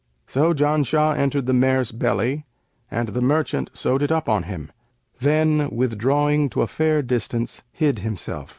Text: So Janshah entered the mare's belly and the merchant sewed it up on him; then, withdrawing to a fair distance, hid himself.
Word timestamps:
So 0.25 0.51
Janshah 0.55 1.15
entered 1.15 1.45
the 1.45 1.53
mare's 1.53 1.91
belly 1.91 2.47
and 2.89 3.09
the 3.09 3.21
merchant 3.21 3.69
sewed 3.75 4.01
it 4.01 4.11
up 4.11 4.27
on 4.27 4.41
him; 4.49 4.71
then, 5.19 5.69
withdrawing 5.69 6.49
to 6.49 6.63
a 6.63 6.67
fair 6.67 7.03
distance, 7.03 7.61
hid 7.71 7.99
himself. 7.99 8.49